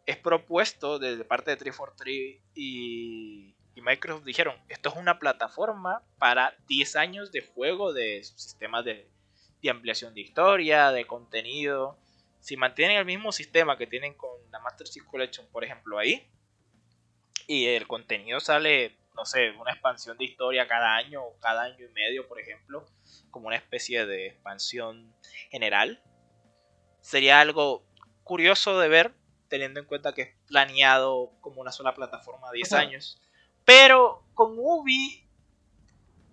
[0.06, 6.56] es propuesto desde parte de 343 y, y Microsoft dijeron, esto es una plataforma para
[6.66, 9.08] 10 años de juego de sistemas de,
[9.68, 11.98] ampliación de historia, de contenido.
[12.40, 16.28] Si mantienen el mismo sistema que tienen con la Master Chief Collection, por ejemplo, ahí,
[17.46, 21.84] y el contenido sale, no sé, una expansión de historia cada año o cada año
[21.84, 22.86] y medio, por ejemplo,
[23.30, 25.14] como una especie de expansión
[25.50, 26.02] general,
[27.00, 27.84] sería algo
[28.24, 29.14] curioso de ver,
[29.48, 33.20] teniendo en cuenta que es planeado como una sola plataforma a 10 años.
[33.64, 35.26] Pero con Ubi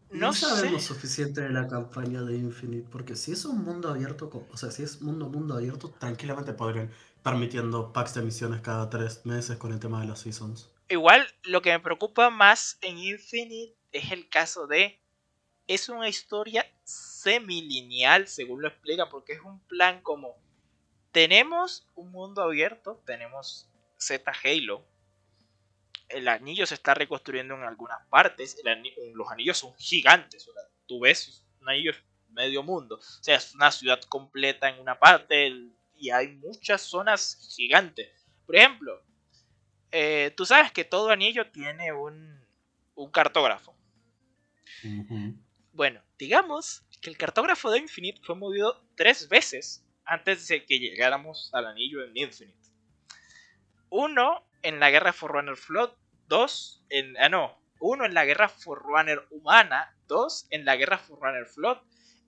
[0.09, 4.57] no, sabemos suficiente de la campaña de Infinite, porque si es un mundo abierto, o
[4.57, 6.91] sea, si es mundo mundo abierto, tranquilamente podrían
[7.23, 10.71] permitiendo packs de misiones cada tres meses con el tema de las seasons.
[10.87, 15.01] Igual, lo que me preocupa más en Infinite es el caso de
[15.67, 20.37] es una historia semilineal, según lo explica, porque es un plan como
[21.11, 24.85] tenemos un mundo abierto, tenemos Z Halo,
[26.09, 28.57] el anillo se está reconstruyendo en algunas partes,
[29.13, 30.49] los anillos son gigantes,
[30.85, 31.91] tú ves un anillo
[32.29, 35.51] medio mundo, o sea, es una ciudad completa en una parte
[35.95, 38.27] y hay muchas zonas gigantes.
[38.45, 39.03] Por ejemplo,
[39.91, 42.45] eh, tú sabes que todo anillo tiene un,
[42.95, 43.75] un cartógrafo.
[45.77, 51.51] Bueno, digamos que el cartógrafo de Infinite fue movido tres veces antes de que llegáramos
[51.53, 52.57] al anillo en Infinite.
[53.91, 55.91] Uno en la guerra Forerunner Flood,
[56.27, 57.15] dos en...
[57.17, 61.77] Ah, no, uno en la guerra Forerunner humana, dos en la guerra Forerunner Flood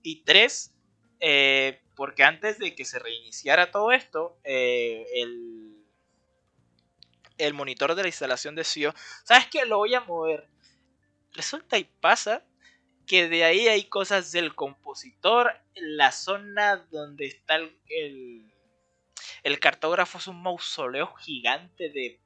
[0.03, 0.75] y tres
[1.19, 5.87] eh, porque antes de que se reiniciara todo esto, eh, el,
[7.39, 9.65] el monitor de la instalación de CEO, ¿sabes qué?
[9.65, 10.47] Lo voy a mover.
[11.33, 12.45] Resulta y pasa
[13.09, 18.53] que de ahí hay cosas del compositor, la zona donde está el,
[19.41, 22.19] el, cartógrafo es un mausoleo gigante de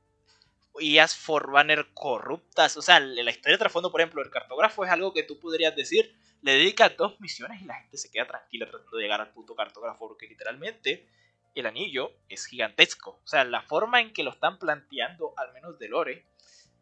[0.81, 5.13] IAS Forerunner corruptas, o sea, la historia de trasfondo, por ejemplo, el cartógrafo es algo
[5.13, 8.97] que tú podrías decir, le dedica dos misiones y la gente se queda tranquila tratando
[8.97, 11.07] de llegar al puto cartógrafo, porque literalmente
[11.55, 15.79] el anillo es gigantesco, o sea, la forma en que lo están planteando, al menos
[15.79, 16.25] de Lore,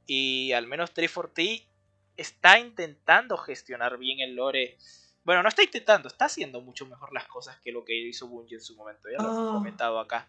[0.07, 1.70] y al menos 340
[2.17, 4.77] está intentando gestionar bien el lore.
[5.23, 8.55] Bueno, no está intentando, está haciendo mucho mejor las cosas que lo que hizo Bungie
[8.55, 9.09] en su momento.
[9.09, 9.53] Ya lo he ah.
[9.53, 10.27] comentado acá.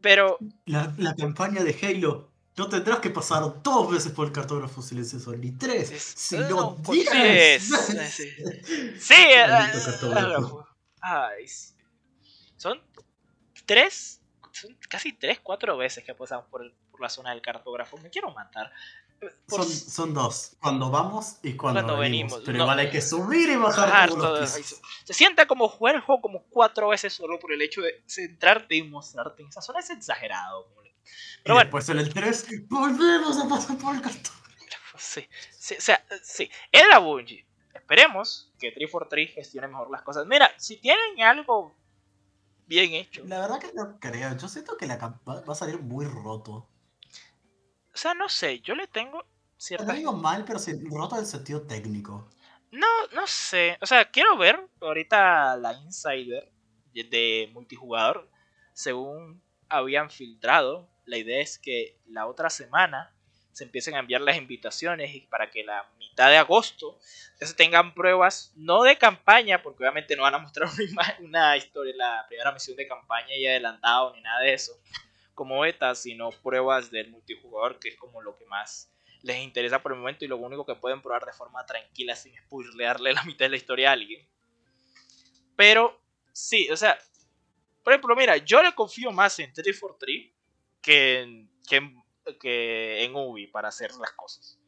[0.00, 0.38] Pero.
[0.66, 2.30] La, campaña de Halo.
[2.56, 7.64] No tendrás que pasar dos veces por el cartógrafo silencioso, ni tres, sino diez.
[7.64, 8.28] Sí,
[8.96, 9.44] sí eh,
[11.00, 11.46] Ay,
[12.56, 12.80] son
[13.66, 14.20] tres,
[14.52, 17.98] son casi tres, cuatro veces que pasamos por, por la zona del cartógrafo.
[17.98, 18.70] Me quiero matar.
[19.48, 22.42] Son, son, dos, cuando vamos y cuando, venimos.
[22.44, 24.10] Pero igual hay que subir y bajar,
[25.04, 28.76] Se sienta como jugar el juego como cuatro veces solo por el hecho de centrarte
[28.76, 29.80] y mostrarte en esa zona.
[29.80, 30.68] Es exagerado.
[31.42, 31.66] Pero bueno.
[31.66, 34.32] Después en el 3 volvemos a pasar por el cartón.
[34.96, 36.48] Sí, sí, o sea, sí.
[36.70, 37.44] Era Bungie.
[37.74, 40.24] Esperemos que 343 gestione mejor las cosas.
[40.26, 41.74] Mira, si tienen algo
[42.66, 43.22] bien hecho.
[43.26, 44.36] La verdad que no creo.
[44.36, 46.68] Yo siento que la va a salir muy roto.
[47.94, 49.24] O sea, no sé, yo le tengo
[49.56, 49.86] cierta...
[49.86, 50.58] No digo mal, pero
[50.90, 52.28] roto en el sentido técnico.
[52.72, 53.78] No, no sé.
[53.80, 56.50] O sea, quiero ver ahorita la Insider
[56.92, 58.28] de multijugador.
[58.72, 63.14] Según habían filtrado, la idea es que la otra semana
[63.52, 67.94] se empiecen a enviar las invitaciones y para que la mitad de agosto se tengan
[67.94, 72.50] pruebas, no de campaña, porque obviamente no van a mostrar una, una historia, la primera
[72.50, 74.72] misión de campaña y adelantado ni nada de eso,
[75.34, 78.90] como beta, sino pruebas del multijugador, que es como lo que más
[79.22, 82.36] les interesa por el momento y lo único que pueden probar de forma tranquila sin
[82.44, 84.28] spoilearle la mitad de la historia a alguien.
[85.56, 86.00] Pero
[86.32, 86.98] sí, o sea,
[87.82, 90.32] por ejemplo, mira, yo le confío más en 343
[90.82, 92.02] que en, que en,
[92.40, 94.58] que en Ubi para hacer las cosas.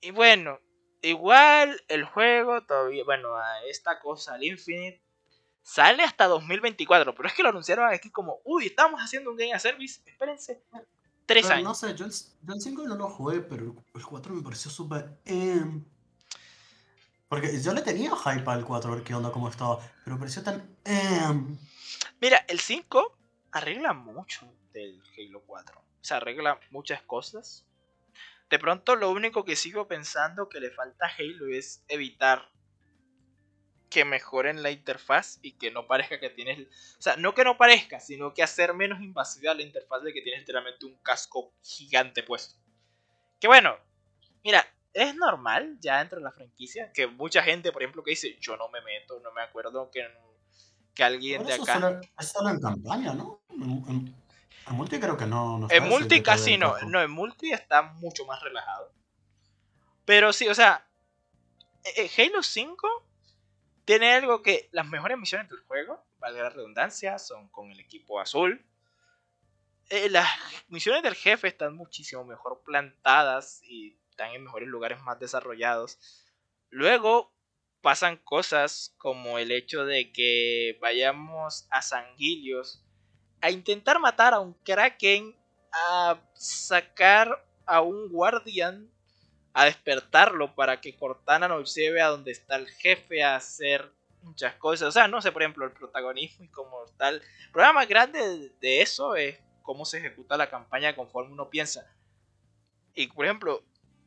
[0.00, 0.60] Y bueno,
[1.00, 3.34] igual el juego todavía, bueno,
[3.66, 5.03] esta cosa, al Infinite,
[5.64, 9.54] Sale hasta 2024, pero es que lo anunciaron aquí como, uy, estamos haciendo un game
[9.54, 10.62] a service, espérense.
[11.24, 11.64] Tres años.
[11.64, 15.18] No sé, yo el, 5 no lo jugué, pero el 4 me pareció súper...
[15.24, 15.82] Em,
[17.28, 20.20] porque yo le tenía hype al 4 a ver qué onda, cómo estaba, pero me
[20.20, 20.76] pareció tan...
[20.84, 21.56] Em.
[22.20, 23.16] Mira, el 5
[23.52, 25.80] arregla mucho del Halo 4.
[25.80, 27.64] O sea, arregla muchas cosas.
[28.50, 32.50] De pronto lo único que sigo pensando que le falta a Halo es evitar
[33.94, 36.66] que mejoren la interfaz y que no parezca que tienes,
[36.98, 40.20] o sea, no que no parezca, sino que hacer menos invasiva la interfaz de que
[40.20, 42.56] tienes literalmente un casco gigante puesto.
[43.38, 43.76] Que bueno,
[44.42, 48.36] mira, es normal ya dentro de la franquicia que mucha gente, por ejemplo, que dice,
[48.40, 50.04] yo no me meto, no me acuerdo que,
[50.92, 52.00] que alguien de acá...
[52.18, 53.42] es solo en campaña, ¿no?
[53.48, 54.12] En,
[54.72, 55.68] multi creo que no.
[55.70, 58.92] en multi casi no, no, en multi está mucho más relajado.
[60.04, 60.84] Pero sí, o sea,
[61.84, 62.88] eh, eh, Halo 5
[63.84, 68.20] tiene algo que las mejores misiones del juego, vale la redundancia, son con el equipo
[68.20, 68.64] azul.
[69.90, 70.28] Eh, las
[70.68, 75.98] misiones del jefe están muchísimo mejor plantadas y están en mejores lugares más desarrollados.
[76.70, 77.34] Luego,
[77.82, 82.82] pasan cosas como el hecho de que vayamos a Sanguilios
[83.42, 85.36] a intentar matar a un Kraken,
[85.70, 88.90] a sacar a un guardián,
[89.54, 93.88] a despertarlo para que Cortana nos lleve a donde está el jefe a hacer
[94.22, 94.88] muchas cosas.
[94.88, 97.22] O sea, no sé, por ejemplo, el protagonismo y como tal.
[97.22, 101.86] El problema más grande de eso es cómo se ejecuta la campaña conforme uno piensa.
[102.94, 103.62] Y por ejemplo,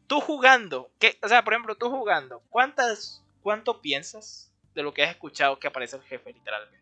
[0.07, 1.17] tú jugando, ¿qué?
[1.23, 5.67] o sea, por ejemplo, tú jugando, ¿cuántas, ¿cuánto piensas de lo que has escuchado que
[5.67, 6.77] aparece el jefe literalmente?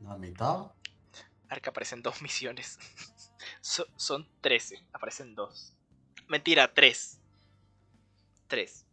[0.00, 0.70] La mitad.
[1.48, 2.78] A ver que aparecen dos misiones.
[3.96, 5.76] son 13, aparecen dos.
[6.32, 7.20] Mentira, tres.
[8.46, 8.86] Tres.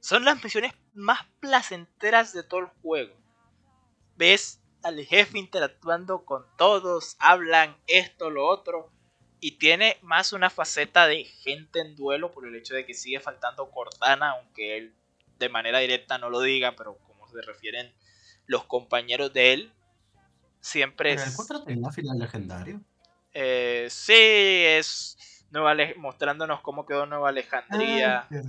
[0.00, 3.14] Son las misiones más placenteras de todo el juego.
[4.16, 8.90] Ves al jefe interactuando con todos, hablan esto, lo otro,
[9.40, 13.20] y tiene más una faceta de gente en duelo por el hecho de que sigue
[13.20, 14.94] faltando Cortana, aunque él
[15.38, 17.92] de manera directa no lo diga, pero como se refieren
[18.46, 19.72] los compañeros de él,
[20.62, 21.26] siempre es...
[21.26, 22.80] ¿El 4 tenía final legendario?
[23.34, 25.18] Eh, sí, es
[25.54, 28.42] Nueva mostrándonos cómo quedó Nueva Alejandría ah,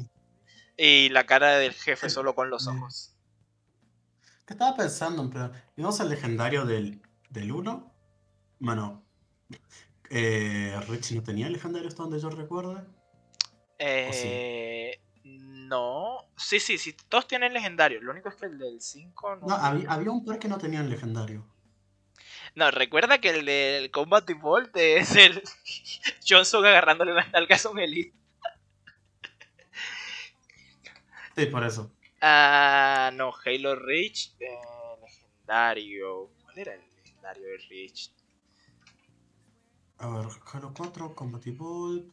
[0.76, 3.14] y la cara del jefe solo con los ojos.
[4.48, 5.30] ¿Qué estaba pensando?
[5.30, 7.94] Pero, ¿Vimos el legendario del, del 1?
[8.60, 9.04] Bueno,
[10.10, 12.84] eh, Rich no tenía legendario hasta donde yo recuerdo.
[13.78, 16.18] Eh, No.
[16.36, 16.96] Sí, sí, sí.
[17.08, 18.02] Todos tienen legendario.
[18.02, 19.54] Lo único es que el del 5 no.
[19.54, 21.46] había, había, un par que no tenían legendario.
[22.56, 25.44] No, recuerda que el del Combat Default es el
[26.28, 28.16] Johnson agarrándole las nalgas a un Elite.
[31.36, 31.92] Sí, por eso.
[32.22, 34.48] Ah, no, Halo Reach, eh,
[35.02, 36.32] legendario.
[36.44, 38.10] ¿Cuál era el legendario de Reach?
[39.98, 42.06] A ver, Halo 4, Compatible.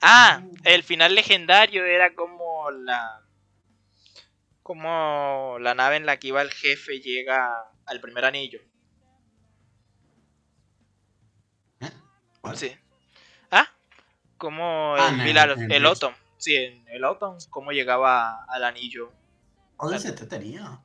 [0.00, 0.54] Ah, mm.
[0.64, 3.20] el final legendario era como la.
[4.62, 8.60] Como la nave en la que iba el jefe llega al primer anillo.
[11.80, 11.90] ¿Eh?
[12.40, 12.56] ¿Cuál?
[12.56, 12.72] Sí.
[13.50, 13.68] Ah,
[14.38, 16.14] como ah, el, el, el Autumn.
[16.36, 19.12] Sí, en el Autumn, cómo llegaba al anillo.
[19.80, 20.80] ¿Dónde se te tenía?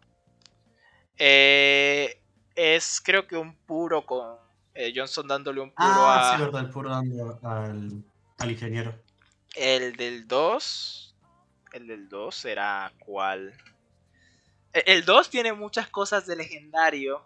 [1.17, 2.21] Eh,
[2.55, 4.37] es creo que un puro con
[4.73, 6.37] eh, Johnson dándole un puro ah, a.
[6.37, 8.03] Sí, verdad, el puro dando al,
[8.37, 8.95] al ingeniero.
[9.55, 11.15] El del 2.
[11.73, 13.53] El del 2 era cuál.
[14.73, 17.25] E, el 2 tiene muchas cosas de legendario.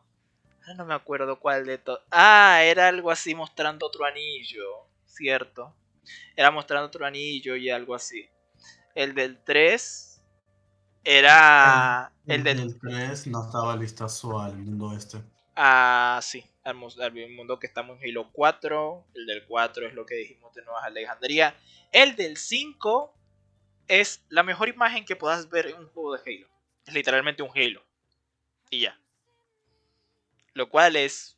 [0.76, 2.02] no me acuerdo cuál de todo.
[2.12, 4.88] Ah, era algo así mostrando otro anillo.
[5.06, 5.76] Cierto.
[6.36, 8.30] Era mostrando otro anillo y algo así.
[8.96, 10.22] El del 3
[11.04, 12.12] era.
[12.28, 15.22] El, del 3 no estaba listazo al mundo este.
[15.56, 19.08] Ah, sí, al, mundo que estamos en Halo 4.
[19.14, 21.56] El del 4 es lo que dijimos de Nueva Alejandría.
[21.92, 23.14] El del 5
[23.88, 26.53] es la mejor imagen que puedas ver en un juego de Halo.
[26.86, 27.86] Es literalmente un Halo.
[28.70, 29.00] Y ya.
[30.54, 31.38] Lo cual es.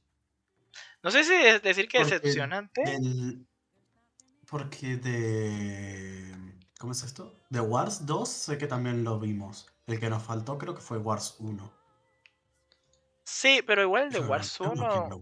[1.04, 2.84] No sé si decir que es decepcionante.
[4.48, 6.56] porque de.
[6.80, 7.40] ¿Cómo es esto?
[7.50, 9.68] De Wars 2 sé que también lo vimos.
[9.88, 11.74] El que nos faltó creo que fue Wars 1.
[13.28, 15.18] Sí, pero igual el de Wars 1.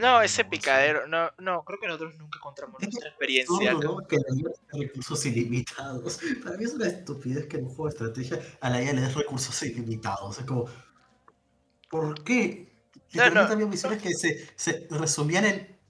[0.00, 1.06] No, ese picadero.
[1.06, 3.74] No, no, creo que nosotros nunca encontramos nuestra experiencia.
[3.74, 6.18] No, que le recursos ilimitados.
[6.44, 9.02] Para mí es una estupidez que en un juego de estrategia a la IA le
[9.02, 10.40] des recursos ilimitados.
[10.40, 10.64] Es como.
[11.88, 12.88] ¿Por qué?
[13.12, 15.80] Literalmente no, había misiones que se, se resumían en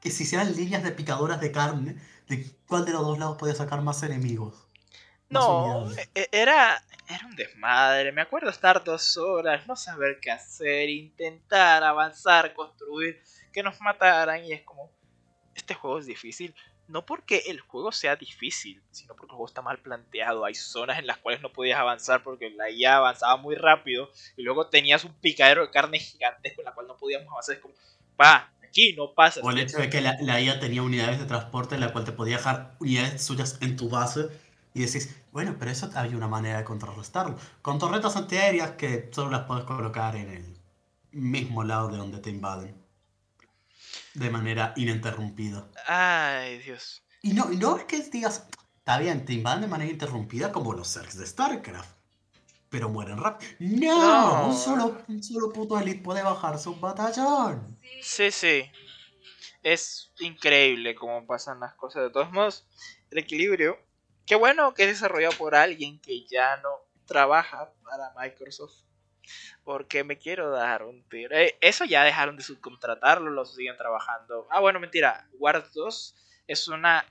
[0.00, 1.96] que se hicieran líneas de picadoras de carne
[2.28, 4.68] de cuál de los dos lados podía sacar más enemigos.
[5.30, 8.12] No, e, era, era un desmadre.
[8.12, 14.44] Me acuerdo estar dos horas, no saber qué hacer, intentar avanzar, construir, que nos mataran.
[14.44, 14.90] Y es como,
[15.54, 16.54] este juego es difícil.
[16.86, 20.44] No porque el juego sea difícil, sino porque el juego está mal planteado.
[20.44, 24.10] Hay zonas en las cuales no podías avanzar porque la IA avanzaba muy rápido.
[24.36, 27.56] Y luego tenías un picadero de carne gigante con la cual no podíamos avanzar.
[27.56, 27.74] Es como,
[28.16, 29.40] pa, aquí no pasa.
[29.42, 32.04] O el hecho de que la, la IA tenía unidades de transporte en la cual
[32.04, 34.28] te podía dejar unidades suyas en tu base
[34.74, 37.38] y decís, bueno, pero eso había una manera de contrarrestarlo.
[37.62, 40.58] Con torretas antiaéreas que solo las puedes colocar en el
[41.12, 42.74] mismo lado de donde te invaden.
[44.14, 45.68] De manera ininterrumpida.
[45.86, 47.04] Ay, Dios.
[47.22, 48.48] Y no, no es que digas,
[48.78, 51.94] está bien, te invaden de manera interrumpida como los Zergs de StarCraft.
[52.68, 53.52] Pero mueren rápido.
[53.60, 57.78] No, Un, solo, un solo puto elite puede bajarse un batallón.
[58.02, 58.64] Sí, sí.
[59.62, 62.02] Es increíble cómo pasan las cosas.
[62.02, 62.66] De todos modos,
[63.12, 63.78] el equilibrio
[64.26, 66.70] Qué bueno que es desarrollado por alguien que ya no
[67.06, 68.82] trabaja para Microsoft.
[69.64, 71.34] Porque me quiero dar un tiro.
[71.36, 74.46] Eh, eso ya dejaron de subcontratarlo, lo siguen trabajando.
[74.50, 75.26] Ah, bueno, mentira.
[75.38, 76.14] Wars 2
[76.46, 77.04] es una.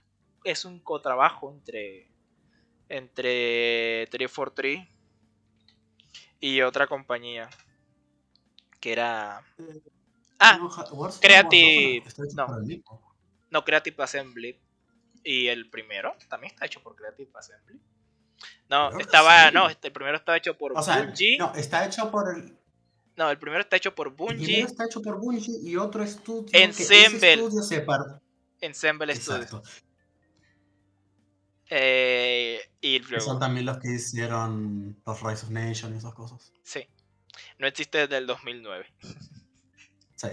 [0.43, 2.11] es un cotrabajo entre
[2.89, 4.87] entre 343
[6.41, 7.49] y otra compañía
[8.81, 9.81] que era Eh,
[10.39, 10.59] ah
[11.21, 12.03] Creative-
[12.35, 12.45] no.
[13.49, 14.59] no Creative Assembly
[15.23, 17.79] y el primero también está hecho por Creative Assembly
[18.69, 19.53] no Creo que estaba sí.
[19.53, 21.47] no este- el primero estaba hecho por O Bungie no.
[21.47, 22.57] no, está hecho por el.
[23.17, 26.45] el primero está hecho por el Bungie primero está hecho por Bungie y otro estudio.
[26.51, 27.33] que Ensemble.
[27.33, 27.43] ese
[27.79, 28.21] estudio
[28.61, 29.63] Ensemble Studios Exacto.
[31.69, 36.13] Eh, y Que luego son también los que hicieron los Rise of Nation y esas
[36.13, 36.51] cosas.
[36.63, 36.87] sí
[37.57, 38.85] no existe desde el 2009
[40.15, 40.27] Sí.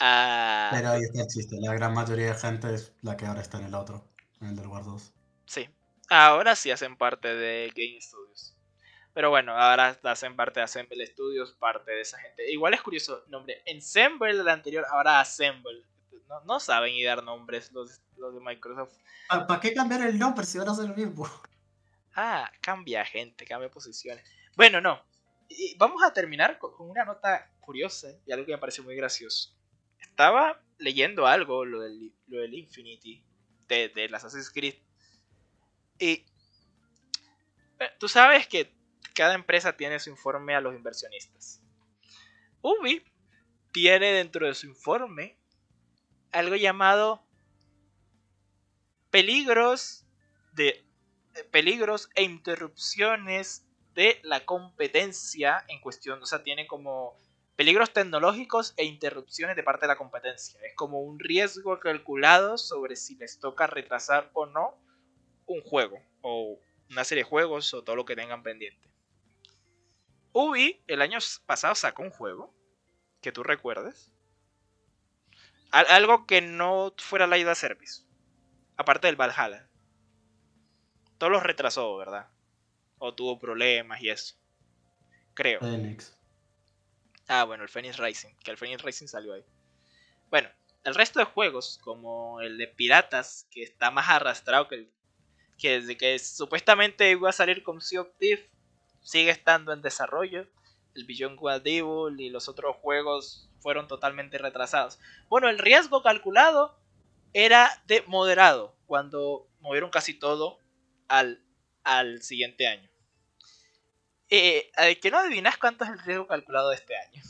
[0.00, 1.56] Ah, Pero ahí está el chiste.
[1.60, 4.02] La gran mayoría de gente es la que ahora está en el otro,
[4.40, 5.12] en el del War 2.
[5.44, 5.68] Sí.
[6.08, 8.56] Ahora sí hacen parte de Game Studios.
[9.12, 12.50] Pero bueno, ahora hacen parte de Assemble Studios, parte de esa gente.
[12.50, 13.62] Igual es curioso, nombre.
[13.66, 15.84] Ensemble el anterior, ahora Assemble.
[16.28, 18.94] No, no saben ni dar nombres los, los de Microsoft.
[19.28, 21.28] ¿Para qué cambiar el nombre si van a ser el mismo?
[22.14, 24.24] Ah, cambia gente, cambia posiciones.
[24.56, 25.02] Bueno, no.
[25.48, 29.54] Y vamos a terminar con una nota curiosa y algo que me parece muy gracioso.
[30.00, 33.22] Estaba leyendo algo, lo del, lo del Infinity,
[33.68, 34.74] de, del Assassin's Creed.
[35.98, 36.24] Y
[37.78, 38.72] eh, tú sabes que
[39.14, 41.62] cada empresa tiene su informe a los inversionistas.
[42.62, 43.04] Ubi
[43.72, 45.38] tiene dentro de su informe
[46.32, 47.22] algo llamado
[49.10, 50.06] peligros
[50.52, 50.84] de
[51.34, 56.22] eh, peligros e interrupciones de la competencia en cuestión.
[56.22, 57.16] O sea, tiene como
[57.60, 60.58] peligros tecnológicos e interrupciones de parte de la competencia.
[60.62, 64.78] Es como un riesgo calculado sobre si les toca retrasar o no
[65.44, 66.58] un juego o
[66.90, 68.88] una serie de juegos o todo lo que tengan pendiente.
[70.32, 72.54] Ubi el año pasado sacó un juego
[73.20, 74.10] que tú recuerdes.
[75.70, 78.04] Al- algo que no fuera la ida service.
[78.78, 79.68] Aparte del Valhalla.
[81.18, 82.30] Todo lo retrasó, ¿verdad?
[82.96, 84.36] O tuvo problemas y eso.
[85.34, 85.60] Creo.
[85.60, 86.18] Phoenix.
[87.32, 88.34] Ah, bueno, el Phoenix Racing.
[88.42, 89.44] Que el Phoenix Racing salió ahí.
[90.30, 90.48] Bueno,
[90.82, 94.90] el resto de juegos, como el de Piratas, que está más arrastrado que el.
[95.56, 98.50] que que supuestamente iba a salir con Sea of Thieves,
[99.04, 100.48] sigue estando en desarrollo.
[100.96, 104.98] El Beyond Good Evil y los otros juegos fueron totalmente retrasados.
[105.28, 106.80] Bueno, el riesgo calculado
[107.32, 110.58] era de moderado, cuando movieron casi todo
[111.06, 111.44] al,
[111.84, 112.89] al siguiente año.
[114.30, 114.70] Eh,
[115.02, 117.22] que no adivinas cuánto es el riesgo calculado de este año.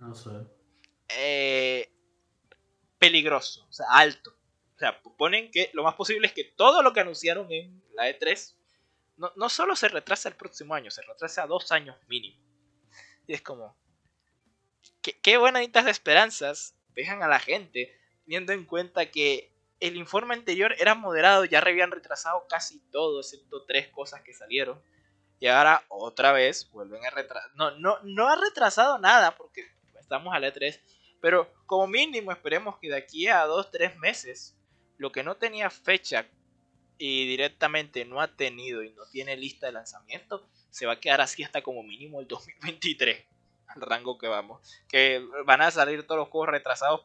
[0.00, 0.30] No sé.
[1.08, 1.90] Eh,
[2.98, 4.36] peligroso, o sea, alto.
[4.74, 8.08] O sea, ponen que lo más posible es que todo lo que anunciaron en la
[8.08, 8.54] E3
[9.16, 12.40] no, no solo se retrasa el próximo año, se retrasa a dos años mínimo.
[13.26, 13.76] Y es como,
[15.02, 20.74] qué, qué bonitas esperanzas dejan a la gente, teniendo en cuenta que el informe anterior
[20.78, 24.80] era moderado, ya habían retrasado casi todo, excepto tres cosas que salieron.
[25.40, 27.50] Y ahora otra vez vuelven a retrasar.
[27.54, 29.64] No, no, no ha retrasado nada porque
[30.00, 30.80] estamos a la E3.
[31.20, 34.56] Pero como mínimo esperemos que de aquí a 2-3 meses,
[34.96, 36.26] lo que no tenía fecha
[36.96, 41.20] y directamente no ha tenido y no tiene lista de lanzamiento, se va a quedar
[41.20, 43.24] así hasta como mínimo el 2023.
[43.68, 44.60] Al rango que vamos.
[44.88, 47.02] Que van a salir todos los juegos retrasados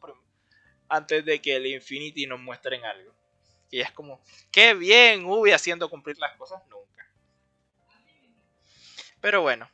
[0.88, 3.12] antes de que el Infinity nos muestren algo.
[3.70, 4.20] Ya es como,
[4.52, 7.08] qué bien Ubi haciendo cumplir las cosas nunca.
[9.20, 9.68] Pero bueno,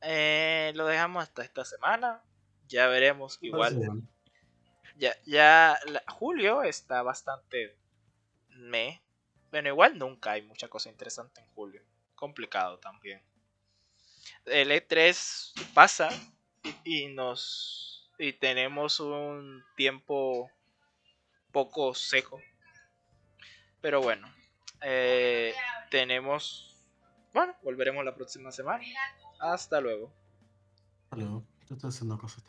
[0.00, 2.22] eh, lo dejamos hasta esta semana.
[2.68, 3.74] Ya veremos igual.
[3.76, 4.02] Bueno.
[4.96, 7.76] Ya, ya la- julio está bastante
[8.50, 9.02] me.
[9.50, 11.82] Bueno, igual nunca hay mucha cosa interesante en julio.
[12.14, 13.22] Complicado también.
[14.44, 16.08] El E3 pasa
[16.84, 17.91] y, y nos
[18.22, 20.48] y tenemos un tiempo
[21.50, 22.40] poco seco.
[23.80, 24.32] Pero bueno,
[24.80, 25.52] eh,
[25.90, 26.76] tenemos.
[27.34, 28.84] Bueno, volveremos la próxima semana.
[29.40, 30.12] Hasta luego.
[31.04, 31.44] Hasta luego.
[31.68, 32.44] Yo estoy haciendo cosas.